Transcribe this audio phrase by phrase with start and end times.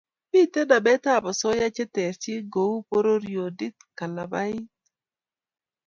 [0.31, 4.65] Mitei nametab osoya che terchin kou pororiondit, kalabait,